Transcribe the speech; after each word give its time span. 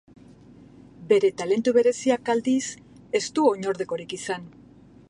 Bere 1.11 1.29
talentu 1.41 1.75
bereziak 1.77 2.33
aldiz, 2.35 2.65
ez 3.21 3.25
du 3.39 3.47
oinordekorik 3.53 4.19
izan. 4.23 4.53